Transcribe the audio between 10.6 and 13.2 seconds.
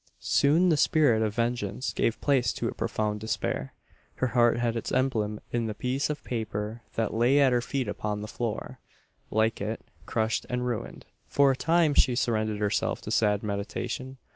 ruined. For a time she surrendered herself to